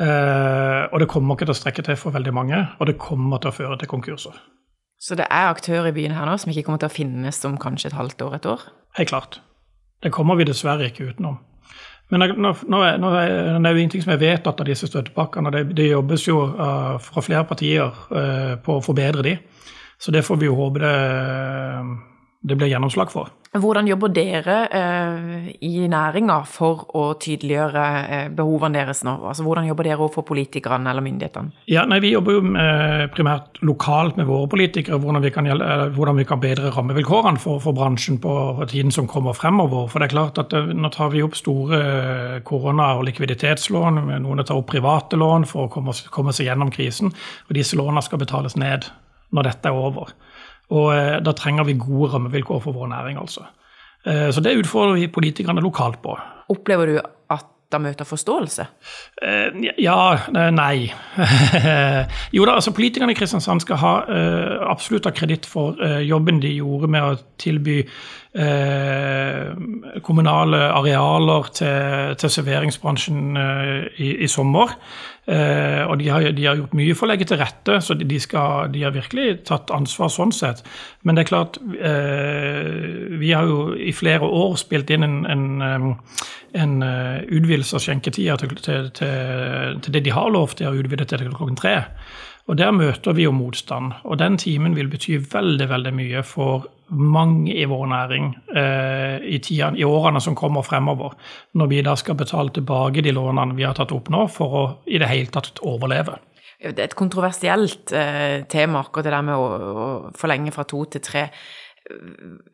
Uh, 0.00 0.88
og 0.88 1.02
det 1.02 1.10
kommer 1.12 1.36
ikke 1.36 1.50
til 1.50 1.52
å 1.52 1.58
strekke 1.58 1.84
til 1.84 1.98
for 2.00 2.16
veldig 2.16 2.32
mange, 2.32 2.62
og 2.78 2.88
det 2.88 2.96
kommer 3.02 3.42
til 3.42 3.52
å 3.52 3.56
føre 3.58 3.76
til 3.82 3.92
konkurser. 3.92 4.40
Så 5.00 5.16
det 5.20 5.26
er 5.28 5.50
aktører 5.50 5.90
i 5.90 5.94
byen 5.96 6.16
her 6.16 6.28
nå 6.28 6.38
som 6.40 6.52
ikke 6.52 6.64
kommer 6.64 6.80
til 6.80 6.88
å 6.88 6.94
finnes 6.94 7.44
om 7.48 7.60
kanskje 7.60 7.92
et 7.92 7.98
halvt 7.98 8.24
år, 8.24 8.38
et 8.38 8.48
år? 8.48 8.64
Helt 8.96 9.12
klart. 9.12 9.40
Det 10.00 10.12
kommer 10.16 10.40
vi 10.40 10.48
dessverre 10.48 10.88
ikke 10.88 11.12
utenom. 11.12 11.36
Men 12.10 12.24
nå, 12.24 12.54
nå, 12.56 12.80
er, 12.82 12.96
nå 12.98 13.12
er, 13.20 13.60
det 13.60 13.70
jo 13.74 13.82
ingenting 13.84 14.02
som 14.02 14.14
er 14.16 14.22
vedtatt 14.24 14.64
av 14.64 14.66
disse 14.66 14.88
støttepakkene. 14.88 15.52
Det, 15.54 15.62
det 15.76 15.92
jobbes 15.92 16.24
jo 16.26 16.40
fra 17.04 17.22
flere 17.22 17.44
partier 17.46 18.00
på 18.64 18.76
å 18.76 18.82
forbedre 18.82 19.22
de. 19.28 19.36
Så 20.00 20.14
det 20.14 20.24
får 20.24 20.40
vi 20.40 20.48
jo 20.48 20.56
håpe 20.56 20.80
det, 20.80 20.94
det 22.40 22.56
blir 22.56 22.72
gjennomslag 22.72 23.12
for. 23.12 23.28
Hvordan 23.50 23.88
jobber 23.90 24.12
dere 24.14 24.56
eh, 24.78 25.46
i 25.66 25.88
næringa 25.90 26.36
for 26.46 26.84
å 26.94 27.02
tydeliggjøre 27.18 27.86
eh, 28.00 28.28
behovene 28.30 28.78
deres 28.78 29.02
nå? 29.02 29.16
Altså, 29.26 29.42
Hvordan 29.42 29.66
jobber 29.66 29.88
dere 29.88 29.98
overfor 29.98 30.22
politikerne 30.28 30.92
eller 30.92 31.02
myndighetene? 31.02 31.50
Ja, 31.66 31.82
nei, 31.90 31.98
Vi 32.00 32.12
jobber 32.12 32.38
jo 32.38 32.44
med, 32.46 33.10
primært 33.10 33.58
lokalt 33.66 34.16
med 34.16 34.30
våre 34.30 34.46
politikere, 34.48 35.00
hvordan 35.02 35.26
vi 35.26 35.34
kan, 35.34 35.50
eh, 35.50 35.90
hvordan 35.96 36.22
vi 36.22 36.28
kan 36.30 36.40
bedre 36.40 36.70
rammevilkårene 36.70 37.42
for, 37.42 37.58
for, 37.58 37.74
bransjen 37.74 38.20
på 38.22 38.36
tiden 38.70 38.94
som 38.94 39.10
kommer 39.10 39.34
fremover. 39.34 39.90
For 39.90 39.98
det 39.98 40.12
er 40.12 40.14
klart 40.14 40.38
at 40.38 40.54
eh, 40.54 40.70
Nå 40.70 40.94
tar 40.94 41.10
vi 41.10 41.26
opp 41.26 41.34
store 41.34 41.82
eh, 41.82 42.40
korona- 42.46 42.94
og 43.00 43.08
likviditetslån. 43.10 44.04
Noen 44.22 44.46
tar 44.46 44.62
opp 44.62 44.70
private 44.70 45.18
lån 45.18 45.50
for 45.50 45.66
å 45.66 45.74
komme, 45.74 45.92
komme 46.14 46.32
seg 46.32 46.46
gjennom 46.46 46.70
krisen. 46.70 47.10
og 47.10 47.58
Disse 47.58 47.74
lånene 47.74 48.06
skal 48.06 48.22
betales 48.22 48.54
ned 48.54 48.86
når 49.34 49.50
dette 49.50 49.70
er 49.70 49.78
over. 49.78 50.12
Og 50.74 50.90
eh, 50.94 51.16
da 51.24 51.34
trenger 51.36 51.66
vi 51.68 51.78
gode 51.78 52.12
rammevilkår 52.14 52.60
for 52.66 52.76
vår 52.76 52.92
næring, 52.94 53.18
altså. 53.20 53.48
Eh, 54.06 54.28
så 54.32 54.42
det 54.44 54.58
utfordrer 54.58 55.00
vi 55.00 55.12
politikerne 55.12 55.62
lokalt 55.64 56.02
på. 56.02 56.18
Opplever 56.50 56.86
du 56.86 57.00
at 57.30 57.48
de 57.70 57.78
møter 57.78 58.06
forståelse? 58.06 58.64
Eh, 59.22 59.58
ja, 59.78 59.98
nei. 60.50 60.90
jo 62.36 62.46
da, 62.46 62.56
altså 62.56 62.72
politikerne 62.74 63.14
i 63.14 63.18
Kristiansand 63.18 63.62
skal 63.62 63.78
ha 63.82 63.92
absolutt 64.70 65.06
ha 65.06 65.12
kreditt 65.14 65.46
for 65.46 65.78
jobben 66.02 66.40
de 66.42 66.50
gjorde 66.56 66.90
med 66.90 67.06
å 67.06 67.20
tilby 67.38 67.84
kommunale 70.06 70.58
arealer 70.70 71.48
til, 71.50 72.12
til 72.18 72.30
serveringsbransjen 72.30 73.38
i, 73.98 74.12
i 74.22 74.28
sommer. 74.30 74.76
Eh, 75.30 75.82
og 75.86 75.98
de 76.00 76.08
har, 76.10 76.24
de 76.34 76.46
har, 76.48 76.58
gjort 76.58 76.72
mye 76.74 76.94
for 76.98 77.06
å 77.06 77.10
legge 77.12 77.28
til 77.30 77.38
rette, 77.38 77.76
så 77.84 77.94
de, 77.94 78.18
skal, 78.22 78.70
de, 78.74 78.82
har 78.82 78.94
virkelig 78.96 79.44
tatt 79.46 79.70
ansvar 79.74 80.10
sånn 80.10 80.32
sett. 80.34 80.64
Men 81.06 81.14
det 81.14 81.24
er 81.24 81.30
klart, 81.30 81.60
eh, 81.78 83.14
vi 83.20 83.30
har 83.36 83.46
jo 83.46 83.76
i 83.76 83.94
flere 83.94 84.26
år 84.26 84.56
spilt 84.60 84.90
inn 84.90 85.06
en, 85.06 85.20
en, 85.30 85.92
en 86.58 86.74
uh, 86.82 87.20
utvidelse 87.30 87.76
av 87.78 87.84
skjenketida 87.84 88.40
til, 88.40 88.56
til, 88.58 88.90
til, 88.96 89.78
til, 89.84 89.94
det 89.94 90.02
de 90.08 90.16
har 90.16 90.32
lov 90.34 90.56
til 90.58 90.70
å 90.70 90.74
utvide 90.80 91.06
til 91.06 91.28
klokken 91.30 91.60
tre. 91.60 91.76
Og 92.48 92.56
Der 92.58 92.70
møter 92.70 93.12
vi 93.12 93.22
jo 93.22 93.32
motstand. 93.32 93.92
Og 94.04 94.18
den 94.18 94.38
timen 94.38 94.76
vil 94.76 94.88
bety 94.88 95.18
veldig 95.32 95.68
veldig 95.68 95.92
mye 95.94 96.22
for 96.26 96.66
mange 96.90 97.54
i 97.54 97.64
vår 97.64 97.86
næring 97.86 98.32
eh, 98.56 99.22
i, 99.22 99.38
tiden, 99.38 99.76
i, 99.78 99.84
årene 99.84 100.20
som 100.20 100.34
kommer 100.34 100.62
fremover, 100.66 101.14
når 101.54 101.70
vi 101.70 101.82
da 101.86 101.94
skal 101.94 102.18
betale 102.18 102.50
tilbake 102.50 103.04
de 103.06 103.12
lånene 103.14 103.54
vi 103.54 103.62
har 103.62 103.76
tatt 103.78 103.92
opp 103.94 104.10
nå, 104.10 104.24
for 104.26 104.56
å 104.58 104.64
i 104.90 104.98
det 104.98 105.10
hele 105.10 105.30
tatt 105.30 105.62
overleve. 105.62 106.18
Det 106.60 106.74
er 106.74 106.88
et 106.90 106.98
kontroversielt 106.98 107.92
eh, 107.96 108.42
tema, 108.50 108.82
akkurat 108.82 109.06
det 109.06 109.14
der 109.14 109.24
med 109.24 109.38
å, 109.38 109.46
å 109.46 109.88
forlenge 110.18 110.52
fra 110.52 110.66
to 110.68 110.82
til 110.90 111.04
tre. 111.04 111.28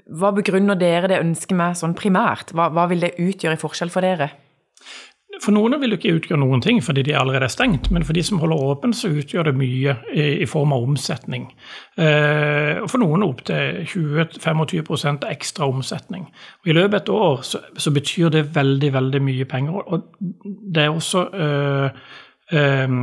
Hva 0.06 0.30
begrunner 0.36 0.78
dere 0.78 1.10
det 1.10 1.22
ønsket 1.24 1.56
med 1.56 1.78
sånn 1.80 1.96
primært? 1.98 2.52
Hva, 2.54 2.68
hva 2.74 2.86
vil 2.92 3.02
det 3.02 3.16
utgjøre 3.18 3.56
i 3.56 3.62
forskjell 3.64 3.90
for 3.92 4.06
dere? 4.06 4.30
For 5.42 5.52
noen 5.52 5.76
vil 5.80 5.92
det 5.92 5.98
ikke 6.00 6.14
utgjøre 6.16 6.40
noen 6.40 6.62
ting 6.64 6.78
fordi 6.84 7.02
de 7.06 7.14
allerede 7.16 7.44
er 7.44 7.52
stengt, 7.52 7.90
men 7.92 8.04
for 8.06 8.16
de 8.16 8.22
som 8.24 8.40
holder 8.40 8.62
åpent, 8.70 8.96
så 8.96 9.10
utgjør 9.12 9.50
det 9.50 9.54
mye 9.58 9.96
i, 10.16 10.46
form 10.48 10.72
av 10.72 10.84
omsetning. 10.86 11.48
Eh, 12.00 12.80
for 12.88 13.02
noen 13.02 13.24
opptil 13.26 13.82
20-25% 13.84 15.26
ekstra 15.28 15.68
omsetning. 15.68 16.28
Og 16.64 16.72
I 16.72 16.76
løpet 16.78 16.94
av 16.94 17.00
et 17.02 17.12
år 17.18 17.42
så, 17.44 17.60
så, 17.76 17.92
betyr 17.92 18.32
det 18.32 18.46
veldig, 18.56 18.92
veldig 18.96 19.22
mye 19.28 19.48
penger. 19.50 19.80
Og 19.84 20.06
det 20.74 20.86
er 20.86 20.94
også 20.94 21.26
eh, 21.36 22.06
eh, 22.56 22.96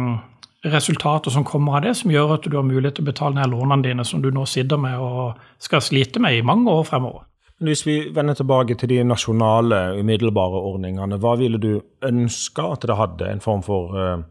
resultater 0.74 1.34
som 1.34 1.46
kommer 1.46 1.78
av 1.78 1.86
det, 1.86 1.94
som 2.00 2.12
gjør 2.14 2.38
at 2.38 2.48
du 2.50 2.58
har 2.58 2.66
mulighet 2.66 2.98
til 2.98 3.06
å 3.06 3.12
betale 3.12 3.38
ned 3.38 3.54
lånene 3.54 3.86
dine, 3.86 4.08
som 4.08 4.24
du 4.24 4.32
nå 4.34 4.48
sitter 4.50 4.82
med 4.82 4.98
og 4.98 5.38
skal 5.62 5.86
slite 5.86 6.24
med 6.24 6.40
i 6.40 6.46
mange 6.46 6.72
år 6.72 6.88
fremover. 6.90 7.28
Hvis 7.64 7.86
vi 7.88 7.98
vender 8.16 8.34
tilbake 8.34 8.76
til 8.76 8.90
de 8.90 9.04
nasjonale, 9.08 10.00
umiddelbare 10.00 10.60
ordningene, 10.68 11.20
hva 11.22 11.36
ville 11.40 11.60
du 11.62 11.82
ønske 12.04 12.66
at 12.76 12.84
det 12.88 12.98
hadde? 13.00 13.30
En 13.32 13.44
form 13.44 13.64
for 13.64 13.94
uh, 13.96 14.24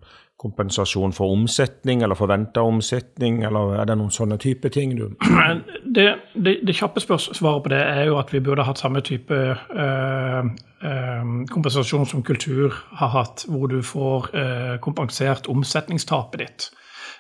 kompensasjon 0.43 1.15
for 1.15 1.33
omsetning 1.33 2.03
eller 2.03 2.19
forventa 2.19 2.65
omsetning, 2.67 3.43
eller 3.47 3.77
er 3.79 3.89
det 3.89 3.97
noen 3.99 4.12
sånne 4.15 4.39
type 4.43 4.71
ting 4.75 4.97
du 4.99 5.07
Det, 5.97 6.07
det, 6.35 6.55
det 6.65 6.75
kjappe 6.77 7.03
svaret 7.05 7.65
på 7.65 7.69
det 7.69 7.81
er 7.81 8.07
jo 8.09 8.17
at 8.17 8.31
vi 8.33 8.41
burde 8.41 8.65
hatt 8.65 8.81
samme 8.81 9.03
type 9.05 9.37
øh, 9.37 10.47
øh, 10.89 11.33
kompensasjon 11.53 12.07
som 12.09 12.23
kultur 12.25 12.73
har 12.97 13.11
hatt, 13.12 13.45
hvor 13.49 13.69
du 13.69 13.83
får 13.85 14.31
øh, 14.33 14.79
kompensert 14.81 15.51
omsetningstapet 15.53 16.41
ditt, 16.41 16.71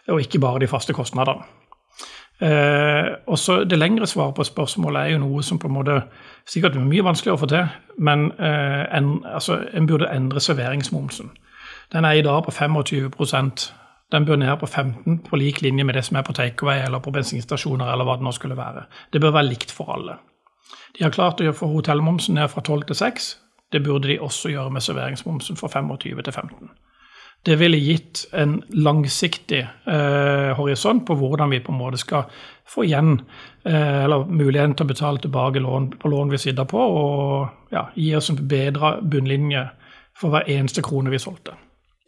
og 0.08 0.22
ikke 0.24 0.40
bare 0.40 0.62
de 0.62 0.70
faste 0.72 0.96
kostnadene. 0.96 1.44
Eh, 2.42 3.14
også 3.26 3.64
Det 3.64 3.78
lengre 3.78 4.06
svaret 4.06 4.34
på 4.34 4.44
spørsmålet 4.44 5.00
er 5.00 5.06
jo 5.12 5.18
noe 5.18 5.42
som 5.42 5.58
på 5.58 5.68
en 5.68 5.74
måte 5.74 6.00
sikkert 6.46 6.74
er 6.76 6.82
mye 6.82 7.04
vanskeligere 7.04 7.38
å 7.38 7.42
få 7.42 7.46
til, 7.46 7.68
men 7.98 8.32
eh, 8.32 8.96
en, 8.98 9.24
altså, 9.24 9.60
en 9.72 9.86
burde 9.86 10.10
endre 10.10 10.40
serveringsmomsen. 10.40 11.30
Den 11.92 12.04
er 12.04 12.12
i 12.18 12.22
dag 12.22 12.42
på 12.44 12.50
25% 12.50 13.72
Den 14.12 14.26
bør 14.26 14.36
ned 14.36 14.56
på 14.60 14.66
15 14.66 15.18
på 15.18 15.36
lik 15.36 15.62
linje 15.62 15.84
med 15.84 15.94
det 15.94 16.04
som 16.04 16.16
er 16.16 16.22
på 16.22 16.32
takeaway 16.32 16.82
eller 16.84 16.98
på 16.98 17.10
bensinstasjoner. 17.10 17.92
eller 17.92 18.04
hva 18.04 18.16
Det 18.16 18.24
nå 18.24 18.30
skulle 18.30 18.56
være. 18.56 18.82
Det 19.12 19.20
bør 19.20 19.30
være 19.30 19.46
likt 19.46 19.70
for 19.70 19.92
alle. 19.94 20.16
De 20.98 21.04
har 21.04 21.10
klart 21.10 21.40
å 21.40 21.52
få 21.52 21.66
hotellmomsen 21.66 22.34
ned 22.34 22.48
fra 22.48 22.60
12 22.60 22.82
til 22.82 22.96
6. 22.96 23.38
Det 23.72 23.84
burde 23.84 24.08
de 24.08 24.20
også 24.20 24.48
gjøre 24.48 24.70
med 24.70 24.80
serveringsmomsen 24.80 25.56
fra 25.56 25.68
25 25.68 26.22
til 26.22 26.32
15. 26.32 26.70
Det 27.42 27.56
ville 27.58 27.80
gitt 27.82 28.26
en 28.38 28.60
langsiktig 28.70 29.64
eh, 29.64 30.50
horisont 30.54 31.02
på 31.06 31.16
hvordan 31.18 31.50
vi 31.50 31.58
på 31.64 31.72
en 31.72 31.80
måte 31.80 31.98
skal 31.98 32.28
få 32.70 32.84
igjen 32.86 33.16
eh, 33.66 34.04
eller 34.04 34.28
muligheten 34.30 34.76
til 34.78 34.86
å 34.86 34.92
betale 34.92 35.22
tilbake 35.24 35.62
lån 35.64 35.90
på 35.98 36.12
lån 36.12 36.30
vi 36.30 36.38
sitter 36.38 36.68
på, 36.70 36.78
og 36.78 37.74
ja, 37.74 37.88
gi 37.98 38.12
oss 38.14 38.30
en 38.30 38.38
bedre 38.46 38.94
bunnlinje 39.02 39.66
for 40.18 40.30
hver 40.30 40.46
eneste 40.54 40.84
krone 40.86 41.10
vi 41.10 41.20
solgte. 41.22 41.56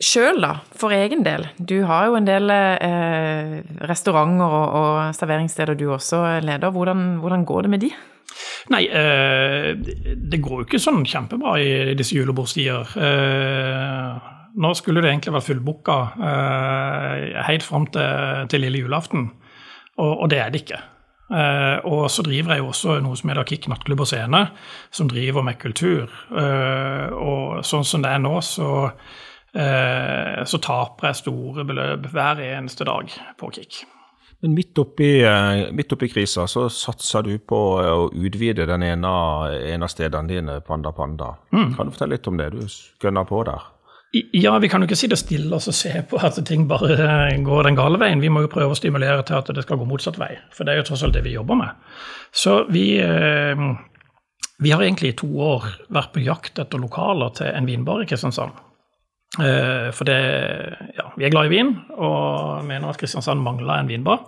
Sjøl, 0.02 0.40
da, 0.42 0.56
for 0.74 0.94
egen 0.94 1.22
del. 1.26 1.46
Du 1.58 1.76
har 1.86 2.08
jo 2.10 2.16
en 2.18 2.26
del 2.26 2.50
eh, 2.50 3.60
restauranter 3.90 4.44
og, 4.58 4.66
og, 4.74 4.96
serveringssteder 5.18 5.78
du 5.78 5.86
også 5.94 6.22
leder. 6.42 6.74
Hvordan, 6.74 7.16
hvordan 7.22 7.46
går 7.46 7.66
det 7.66 7.70
med 7.74 7.84
de? 7.86 7.90
Nei, 8.74 8.82
eh, 8.90 9.70
det 10.14 10.40
går 10.42 10.62
jo 10.62 10.66
ikke 10.66 10.82
sånn 10.82 11.04
kjempebra 11.06 11.56
i 11.62 11.94
disse 11.98 12.16
julebordstider. 12.16 12.94
Eh, 13.06 14.30
nå 14.54 14.73
skulle 14.78 15.02
det 15.02 15.11
egentlig 15.11 15.34
vært 15.34 15.49
fullbooka 15.49 15.99
eh, 16.30 17.44
helt 17.49 17.66
fram 17.66 17.87
til, 17.94 18.49
til, 18.52 18.64
lille 18.66 18.84
julaften, 18.84 19.28
og, 19.96 20.12
og, 20.12 20.26
det 20.30 20.40
er 20.42 20.54
det 20.54 20.64
ikke. 20.64 20.80
Eh, 21.34 21.76
og 21.90 22.06
så 22.12 22.23
driver 22.26 22.54
jeg 22.54 22.62
jo 22.62 22.70
også 22.70 22.99
noe 23.02 23.18
som 23.18 23.30
heter 23.32 23.49
Kick 23.50 23.68
nattklubb 23.70 24.04
og 24.04 24.11
scene, 24.11 24.46
som 24.94 25.11
driver 25.11 25.46
med 25.46 25.61
kultur. 25.62 26.11
Eh, 26.30 27.14
og 27.14 27.62
sånn 27.66 27.87
som 27.88 28.04
det 28.04 28.14
er 28.14 28.23
nå, 28.23 28.38
så 28.44 28.73
Eh, 29.54 30.44
så 30.44 30.58
taper 30.58 31.12
jeg 31.12 31.20
store 31.20 31.64
beløp 31.66 32.08
hver 32.11 32.40
eneste 32.42 32.87
dag 32.88 33.11
på 33.38 33.50
Kick. 33.54 33.84
Men 34.42 34.56
midt 34.56 34.78
oppi, 34.82 35.23
eh, 35.23 35.70
midt 35.73 35.92
oppi 35.94 36.08
krisa 36.11 36.49
så 36.50 36.66
satser 36.68 37.23
du 37.23 37.38
på 37.38 37.61
å 37.78 38.08
utvide 38.11 38.66
den 38.66 38.82
ene, 38.82 39.12
ene 39.70 39.87
av 39.87 39.92
stedene 39.92 40.28
dine, 40.28 40.58
Panda 40.61 40.90
Panda. 40.92 41.37
Mm. 41.52 41.76
Kan 41.76 41.87
du 41.87 41.94
fortelle 41.94 42.18
litt 42.18 42.26
om 42.26 42.37
det? 42.37 42.50
Du 42.50 42.66
gønner 43.00 43.25
på 43.25 43.44
der. 43.46 43.62
Ja, 44.14 44.52
vi 44.62 44.68
kan 44.71 44.83
jo 44.83 44.87
ikke 44.87 44.99
sitte 44.99 45.18
stille 45.18 45.56
og 45.56 45.75
se 45.75 45.90
på 46.11 46.21
at 46.23 46.37
ting 46.47 46.68
bare 46.71 46.94
eh, 46.94 47.38
går 47.42 47.66
den 47.66 47.78
gale 47.78 47.99
veien. 47.99 48.23
Vi 48.23 48.30
må 48.30 48.44
jo 48.44 48.52
prøve 48.52 48.76
å 48.76 48.78
stimulere 48.78 49.25
til 49.26 49.40
at 49.40 49.50
det 49.56 49.64
skal 49.66 49.80
gå 49.80 49.88
motsatt 49.90 50.21
vei. 50.21 50.33
For 50.54 50.66
det 50.66 50.75
er 50.75 50.83
jo 50.83 50.90
tross 50.90 51.02
alt 51.06 51.16
det 51.16 51.25
vi 51.26 51.35
jobber 51.35 51.59
med. 51.59 51.80
Så 52.35 52.61
vi, 52.71 52.87
vi 54.62 54.71
har 54.71 54.83
egentlig 54.83 55.12
i 55.12 55.18
to 55.18 55.28
år 55.42 55.66
vært 55.94 56.14
på 56.14 56.23
jakt 56.23 56.59
etter 56.62 56.83
lokaler 56.83 57.35
til 57.38 57.50
en 57.50 57.66
vinbar 57.68 58.02
i 58.02 58.09
Kristiansand. 58.11 58.54
Eh, 59.35 59.90
for 59.94 60.06
det, 60.06 60.18
ja, 60.94 61.09
vi 61.18 61.26
er 61.26 61.33
glad 61.35 61.49
i 61.49 61.56
vin 61.56 61.73
og 61.97 62.62
mener 62.68 62.92
at 62.92 63.00
Kristiansand 63.00 63.42
mangler 63.42 63.80
en 63.80 63.90
vinbar. 63.90 64.23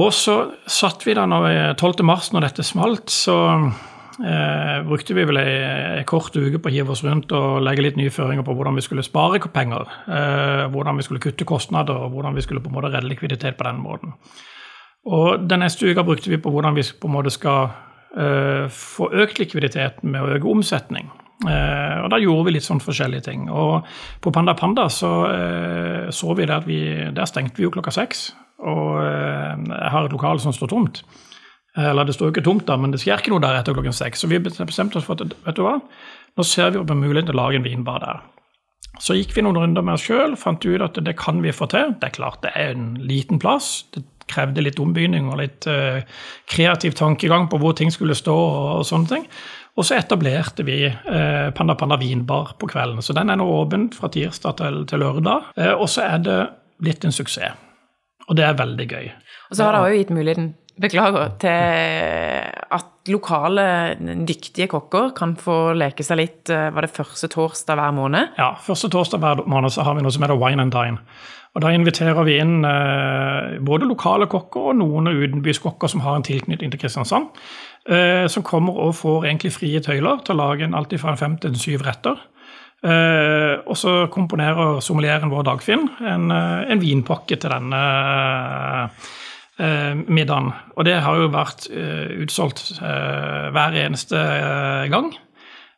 Og 0.00 0.12
så 0.16 0.36
satt 0.68 1.04
vi 1.04 1.16
da 1.16 1.26
når 1.28 1.76
12. 1.76 2.04
mars, 2.08 2.30
når 2.32 2.48
dette 2.48 2.64
smalt, 2.64 3.12
så 3.12 3.36
eh, 4.24 4.82
brukte 4.86 5.14
vi 5.14 5.24
vel 5.28 5.40
ei 5.40 6.04
kort 6.08 6.36
uke 6.36 6.60
på 6.62 6.70
å 6.70 6.74
hive 6.74 6.94
oss 6.94 7.04
rundt 7.04 7.32
og 7.36 7.62
legge 7.64 7.84
litt 7.84 7.98
nye 8.00 8.12
føringer 8.12 8.46
på 8.46 8.54
hvordan 8.56 8.78
vi 8.78 8.84
skulle 8.84 9.04
spare 9.06 9.40
penger. 9.52 9.88
Eh, 10.06 10.66
hvordan 10.72 10.96
vi 10.96 11.06
skulle 11.06 11.22
kutte 11.22 11.48
kostnader, 11.48 11.96
og 12.06 12.14
hvordan 12.14 12.36
vi 12.36 12.44
skulle 12.44 12.62
på 12.64 12.72
en 12.72 12.78
måte 12.78 12.92
redde 12.94 13.10
likviditet 13.10 13.58
på 13.58 13.68
den 13.68 13.82
måten. 13.82 14.16
Og 15.06 15.48
Den 15.48 15.62
neste 15.62 15.86
uka 15.86 16.02
brukte 16.02 16.30
vi 16.30 16.40
på 16.42 16.50
hvordan 16.50 16.74
vi 16.74 16.82
på 16.82 17.08
en 17.08 17.14
måte 17.14 17.30
skal 17.30 17.68
eh, 18.16 18.66
få 18.72 19.12
økt 19.12 19.38
likviditeten 19.38 20.10
med 20.10 20.22
å 20.22 20.34
øke 20.34 20.50
omsetning. 20.50 21.10
Eh, 21.44 21.96
og 22.00 22.08
da 22.10 22.18
gjorde 22.18 22.46
vi 22.48 22.56
litt 22.56 22.66
sånn 22.66 22.80
forskjellige 22.80 23.28
ting. 23.28 23.46
Og 23.52 23.86
på 24.24 24.32
Panda 24.32 24.56
Panda 24.56 24.88
så 24.92 25.12
eh, 25.28 26.08
så 26.10 26.34
vi 26.34 26.46
det 26.48 26.56
at 26.56 26.66
vi 26.66 26.80
Der 27.12 27.28
stengte 27.28 27.60
vi 27.60 27.66
jo 27.66 27.74
klokka 27.74 27.92
seks. 27.92 28.30
Og 28.64 29.02
eh, 29.04 29.54
jeg 29.68 29.92
har 29.92 30.06
et 30.06 30.16
lokal 30.16 30.40
som 30.40 30.54
står 30.56 30.72
tomt. 30.72 31.02
Eller 31.76 32.08
det 32.08 32.14
står 32.16 32.30
jo 32.30 32.34
ikke 32.34 32.46
tomt, 32.46 32.64
da, 32.68 32.78
men 32.80 32.94
det 32.94 33.02
skjer 33.02 33.20
ikke 33.20 33.34
noe 33.34 33.42
der 33.44 33.58
etter 33.58 33.76
klokken 33.76 33.96
seks. 33.96 34.22
Så 34.22 34.30
vi 34.30 34.40
bestemte 34.40 34.96
oss 34.96 35.04
for 35.04 35.18
at 35.20 35.36
vet 35.44 35.58
du 35.58 35.64
hva, 35.66 35.76
nå 36.36 36.46
ser 36.46 36.72
vi 36.72 36.80
på 36.80 36.96
muligheten 36.96 37.28
til 37.30 37.36
å 37.36 37.42
lage 37.42 37.60
en 37.60 37.66
vinbar 37.66 38.00
der. 38.04 38.24
Så 39.02 39.16
gikk 39.18 39.34
vi 39.36 39.44
noen 39.44 39.58
runder 39.60 39.84
med 39.84 39.98
oss 39.98 40.06
sjøl, 40.08 40.38
fant 40.40 40.64
ut 40.64 40.84
at 40.84 40.96
det 41.04 41.18
kan 41.20 41.42
vi 41.44 41.52
få 41.52 41.68
til. 41.72 41.92
Det 42.00 42.08
er 42.08 42.16
klart 42.16 42.40
det 42.46 42.54
er 42.56 42.72
en 42.72 42.94
liten 43.04 43.40
plass. 43.42 43.84
Det 43.92 44.06
krevde 44.30 44.64
litt 44.64 44.80
ombygning 44.82 45.28
og 45.30 45.38
litt 45.38 45.68
uh, 45.70 46.00
kreativ 46.50 46.96
tankegang 46.98 47.46
på 47.52 47.60
hvor 47.62 47.76
ting 47.78 47.92
skulle 47.94 48.16
stå 48.16 48.34
og, 48.34 48.72
og 48.80 48.88
sånne 48.88 49.12
ting. 49.12 49.28
Og 49.76 49.84
så 49.84 49.98
etablerte 49.98 50.64
vi 50.64 50.86
eh, 50.88 51.48
Panda 51.52 51.74
Panda 51.76 51.98
vinbar 52.00 52.54
på 52.56 52.68
kvelden. 52.70 53.02
Så 53.04 53.12
den 53.12 53.28
er 53.28 53.36
nå 53.36 53.44
åpen 53.58 53.90
fra 53.92 54.08
tirsdag 54.08 54.56
til, 54.56 54.78
til 54.88 55.02
lørdag. 55.04 55.50
Eh, 55.60 55.74
og 55.74 55.90
så 55.92 56.06
er 56.06 56.22
det 56.24 56.36
blitt 56.80 57.04
en 57.04 57.12
suksess. 57.12 57.58
Og 58.26 58.38
det 58.38 58.46
er 58.46 58.56
veldig 58.58 58.86
gøy. 58.88 59.10
Og 59.50 59.58
så 59.58 59.66
har 59.66 59.76
det 59.76 59.82
òg 59.84 59.98
gitt 60.00 60.14
muligheten 60.14 60.54
beklager, 60.80 61.30
til 61.40 61.50
at 62.76 63.08
lokale, 63.08 63.96
dyktige 64.28 64.68
kokker 64.70 65.12
kan 65.16 65.36
få 65.40 65.72
leke 65.78 66.04
seg 66.04 66.18
litt 66.20 66.50
eh, 66.52 66.68
Var 66.74 66.86
det 66.86 66.92
første 66.92 67.30
torsdag 67.32 67.78
hver 67.78 67.94
måned? 67.96 68.34
Ja, 68.40 68.50
første 68.60 68.90
torsdag 68.92 69.22
hver 69.22 69.44
måned 69.48 69.72
så 69.72 69.86
har 69.86 69.96
vi 69.96 70.04
noe 70.04 70.12
som 70.12 70.26
heter 70.26 70.38
Wine 70.40 70.66
and 70.66 70.74
Dine. 70.74 71.00
Og 71.56 71.62
Da 71.64 71.70
inviterer 71.72 72.26
vi 72.26 72.36
inn 72.42 72.66
eh, 72.68 73.56
både 73.64 73.88
lokale 73.88 74.28
kokker 74.28 74.72
og 74.72 74.78
noen 74.82 75.08
utenbyskokker 75.08 75.88
som 75.88 76.02
har 76.04 76.18
en 76.18 76.26
tilknytning 76.26 76.72
til 76.72 76.82
Kristiansand. 76.82 77.30
Eh, 77.88 78.26
som 78.28 78.44
kommer 78.44 78.76
og 78.82 78.96
får 78.98 79.28
egentlig 79.30 79.54
frie 79.54 79.80
tøyler 79.80 80.20
til 80.26 80.34
å 80.34 80.42
lage 80.42 80.66
en 80.66 80.74
alltid 80.76 81.00
fra 81.00 81.14
fem 81.16 81.38
til 81.40 81.56
syv 81.56 81.86
retter. 81.86 82.18
Eh, 82.84 83.54
og 83.64 83.78
så 83.78 84.02
komponerer 84.12 84.82
sommelieren 84.84 85.32
vår 85.32 85.46
Dagfinn 85.46 85.86
en, 86.04 86.28
en 86.34 86.82
vinpakke 86.82 87.38
til 87.40 87.54
denne 87.54 87.80
eh, 87.86 89.14
middagen. 89.58 90.50
Og 90.76 90.84
det 90.84 90.98
har 91.00 91.16
jo 91.16 91.30
vært 91.32 91.68
eh, 91.72 92.10
utsolgt 92.24 92.74
hver 92.76 93.78
eneste 93.86 94.20
gang. 94.92 95.14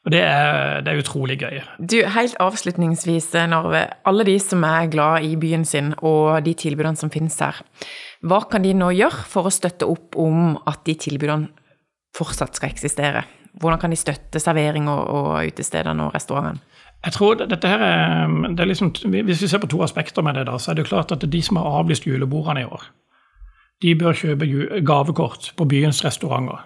Og 0.08 0.12
det 0.14 0.20
er, 0.24 0.80
det 0.80 0.92
er, 0.92 1.00
utrolig 1.02 1.36
gøy. 1.42 1.58
Du, 1.78 1.98
Helt 2.14 2.36
avslutningsvis, 2.40 3.32
Narve. 3.50 3.82
Alle 4.08 4.24
de 4.24 4.38
som 4.40 4.62
er 4.64 4.88
glad 4.88 5.26
i 5.26 5.34
byen 5.36 5.66
sin 5.68 5.90
og 5.98 6.46
de 6.46 6.54
tilbudene 6.56 6.96
som 6.96 7.10
finnes 7.12 7.36
her. 7.42 7.58
Hva 8.24 8.40
kan 8.48 8.64
de 8.64 8.72
nå 8.72 8.88
gjøre 8.96 9.26
for 9.28 9.48
å 9.48 9.52
støtte 9.52 9.88
opp 9.90 10.16
om 10.16 10.54
at 10.70 10.80
de 10.88 10.94
tilbudene 10.96 11.50
fortsatt 12.16 12.56
skal 12.56 12.72
eksistere? 12.72 13.26
Hvordan 13.58 13.82
kan 13.82 13.92
de 13.92 13.98
støtte 14.00 14.40
servering 14.40 14.88
og, 14.88 15.02
og 15.12 15.50
utestedene 15.50 16.06
og 16.06 16.16
restaurantene? 16.16 16.64
Jeg 17.04 17.14
tror 17.14 17.36
dette 17.38 17.68
her 17.70 17.82
er, 17.84 18.32
det 18.56 18.62
er 18.64 18.70
liksom, 18.72 18.90
Hvis 18.90 19.42
vi 19.44 19.48
ser 19.50 19.60
på 19.62 19.68
to 19.70 19.84
aspekter 19.84 20.24
med 20.24 20.34
det, 20.34 20.48
da, 20.48 20.56
så 20.58 20.72
er 20.72 20.80
det 20.80 20.88
klart 20.88 21.12
at 21.14 21.22
de 21.22 21.42
som 21.42 21.60
har 21.60 21.82
avlyst 21.82 22.08
julebordene 22.08 22.64
i 22.64 22.66
år, 22.66 22.88
de 23.82 23.94
bør 23.98 24.16
kjøpe 24.16 24.48
gavekort 24.86 25.52
på 25.56 25.66
byens 25.70 26.02
restauranter. 26.04 26.64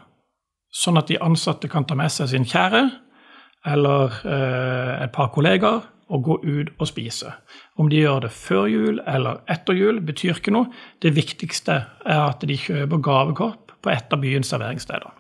Sånn 0.73 0.97
at 0.97 1.11
de 1.11 1.21
ansatte 1.21 1.69
kan 1.69 1.85
ta 1.85 1.97
med 1.99 2.12
seg 2.12 2.31
sin 2.33 2.47
kjære 2.49 2.87
eller 3.69 4.14
eh, 4.26 5.02
et 5.04 5.12
par 5.14 5.28
kollegaer 5.35 5.83
og 6.12 6.25
gå 6.26 6.38
ut 6.42 6.73
og 6.78 6.88
spise. 6.88 7.31
Om 7.81 7.88
de 7.92 8.02
gjør 8.02 8.25
det 8.26 8.33
før 8.35 8.66
jul 8.69 9.00
eller 9.09 9.42
etter 9.52 9.76
jul, 9.76 10.00
betyr 10.04 10.40
ikke 10.40 10.54
noe. 10.54 10.73
Det 11.00 11.14
viktigste 11.16 11.78
er 12.04 12.25
at 12.25 12.45
de 12.49 12.57
kjøper 12.59 13.04
gavekort 13.04 13.76
på 13.83 13.92
et 13.92 14.12
av 14.12 14.21
byens 14.23 14.50
serveringssteder. 14.52 15.12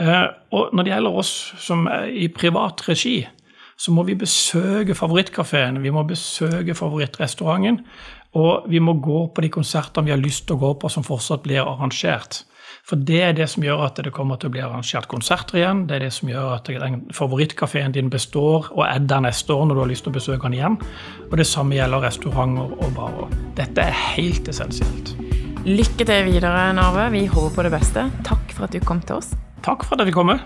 Eh, 0.00 0.26
og 0.56 0.72
når 0.72 0.86
det 0.86 0.94
gjelder 0.94 1.20
oss 1.24 1.34
som 1.60 1.84
er 1.90 2.08
i 2.12 2.30
privat 2.32 2.84
regi, 2.88 3.18
så 3.80 3.92
må 3.96 4.04
vi 4.04 4.18
besøke 4.20 4.94
favorittkafeen, 4.96 5.80
vi 5.80 5.92
må 5.92 6.04
besøke 6.04 6.76
favorittrestauranten. 6.76 7.80
Og 8.38 8.68
vi 8.70 8.78
må 8.82 8.94
gå 9.02 9.24
på 9.34 9.42
de 9.42 9.50
konsertene 9.50 10.06
vi 10.06 10.14
har 10.14 10.20
lyst 10.22 10.46
til 10.46 10.58
å 10.58 10.62
gå 10.62 10.74
på 10.82 10.90
som 10.92 11.06
fortsatt 11.06 11.42
blir 11.46 11.64
arrangert. 11.64 12.44
For 12.86 12.96
det 12.96 13.18
er 13.22 13.34
det 13.36 13.48
som 13.50 13.64
gjør 13.64 13.82
at 13.88 13.98
det 14.02 14.12
kommer 14.14 14.38
til 14.40 14.50
å 14.50 14.54
bli 14.54 14.62
arrangert 14.64 15.08
konserter 15.10 15.60
igjen. 15.60 15.84
Det 15.88 15.98
er 15.98 16.04
det 16.06 16.12
som 16.16 16.30
gjør 16.30 16.54
at 16.56 16.70
den 16.70 17.00
favorittkafeen 17.14 17.94
din 17.96 18.10
består 18.12 18.70
og 18.70 18.84
er 18.86 19.02
der 19.10 19.24
neste 19.26 19.54
år 19.54 19.66
når 19.68 19.76
du 19.76 19.82
har 19.82 19.90
lyst 19.92 20.06
til 20.06 20.14
å 20.14 20.18
besøke 20.18 20.46
den 20.46 20.58
igjen. 20.60 20.78
Og 21.28 21.36
det 21.40 21.48
samme 21.50 21.76
gjelder 21.78 22.06
restauranter 22.06 22.78
og 22.78 22.94
barer. 22.96 23.34
Dette 23.58 23.90
er 23.90 24.00
helt 24.14 24.48
essensielt. 24.50 25.14
Lykke 25.66 26.06
til 26.08 26.24
videre, 26.30 26.70
Narve. 26.76 27.10
Vi 27.12 27.26
håper 27.28 27.58
på 27.58 27.66
det 27.68 27.74
beste. 27.74 28.08
Takk 28.26 28.56
for 28.56 28.66
at 28.66 28.72
du 28.72 28.80
kom 28.80 29.02
til 29.04 29.20
oss. 29.20 29.34
Takk 29.66 29.84
for 29.84 29.98
at 29.98 30.06
jeg 30.06 30.12
fikk 30.12 30.22
komme. 30.22 30.40